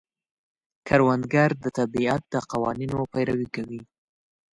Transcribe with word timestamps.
کروندګر 0.87 1.49
د 1.63 1.65
طبیعت 1.77 2.21
د 2.33 2.35
قوانینو 2.51 2.99
پیروي 3.13 3.47
کوي 3.55 3.81